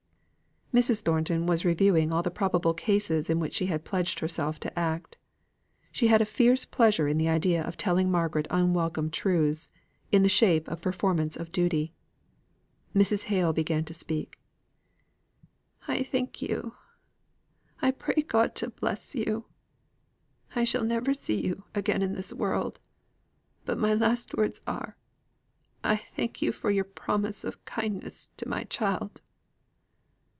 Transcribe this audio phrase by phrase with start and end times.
[0.73, 1.01] Mrs.
[1.01, 5.17] Thornton was reviewing all the probable cases in which she had pledged herself to act.
[5.91, 9.69] She had a fierce pleasure in the idea of telling Margaret unwelcome truths,
[10.13, 11.93] in the shape of performance of duty.
[12.95, 13.23] Mrs.
[13.23, 14.39] Hale began to speak:
[15.89, 16.73] "I thank you.
[17.81, 19.47] I pray God to bless you.
[20.55, 22.79] I shall never see you again in this world.
[23.65, 24.95] But my last words are,
[25.83, 29.19] I thank you for your promise of kindness to my child."